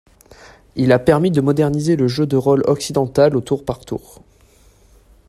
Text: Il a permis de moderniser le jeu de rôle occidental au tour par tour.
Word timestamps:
Il 0.75 0.93
a 0.93 0.97
permis 0.97 1.29
de 1.29 1.41
moderniser 1.41 1.95
le 1.95 2.07
jeu 2.07 2.25
de 2.25 2.35
rôle 2.35 2.63
occidental 2.65 3.35
au 3.37 3.41
tour 3.41 3.63
par 3.63 3.85
tour. 3.85 4.23